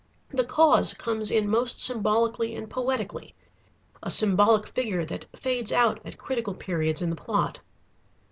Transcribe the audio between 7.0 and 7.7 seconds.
in the plot.